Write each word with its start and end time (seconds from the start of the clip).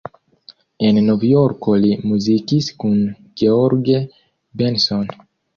En 0.87 0.97
Novjorko 1.09 1.75
li 1.83 1.91
muzikis 2.13 2.71
kun 2.85 2.97
George 3.43 4.03
Benson. 4.63 5.09